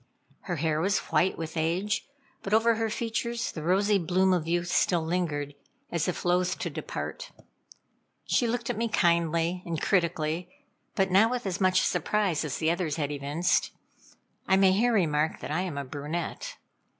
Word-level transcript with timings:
Her 0.45 0.55
hair 0.55 0.81
was 0.81 0.97
white 1.11 1.37
with 1.37 1.55
age, 1.55 2.07
but 2.41 2.55
over 2.55 2.73
her 2.73 2.89
features, 2.89 3.51
the 3.51 3.61
rosy 3.61 3.99
bloom 3.99 4.33
of 4.33 4.47
youth 4.47 4.69
still 4.69 5.05
lingered, 5.05 5.53
as 5.91 6.07
if 6.07 6.25
loth 6.25 6.57
to 6.57 6.71
depart. 6.71 7.29
She 8.25 8.47
looked 8.47 8.71
at 8.71 8.77
me 8.79 8.87
kindly 8.87 9.61
and 9.63 9.79
critically, 9.79 10.49
but 10.95 11.11
not 11.11 11.29
with 11.29 11.45
as 11.45 11.61
much 11.61 11.81
surprise 11.81 12.43
as 12.43 12.57
the 12.57 12.71
others 12.71 12.95
had 12.95 13.11
evinced. 13.11 13.73
I 14.47 14.57
may 14.57 14.71
here 14.71 14.91
remark 14.91 15.39
that 15.39 15.51
I 15.51 15.61
am 15.61 15.77
a 15.77 15.85
brunette. 15.85 16.57